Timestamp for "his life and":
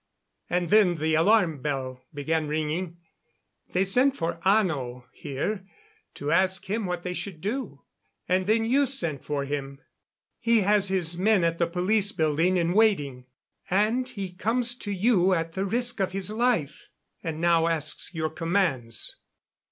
16.13-17.39